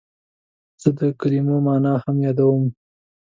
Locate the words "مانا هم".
1.65-2.15